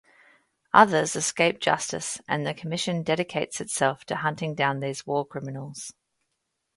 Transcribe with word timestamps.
Others 0.73 1.15
escape 1.15 1.59
justice, 1.59 2.19
and 2.27 2.43
the 2.43 2.55
commission 2.55 3.03
dedicates 3.03 3.61
itself 3.61 4.03
to 4.05 4.15
hunting 4.15 4.55
down 4.55 4.79
these 4.79 5.05
war 5.05 5.23
criminals. 5.27 5.93